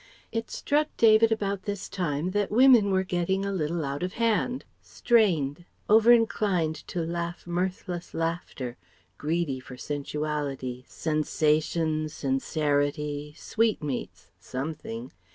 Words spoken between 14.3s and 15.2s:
Something.